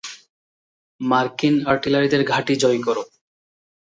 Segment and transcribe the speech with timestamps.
[1.01, 3.03] মার্কিন আর্টিলারিদের ঘাঁটি জয় করো।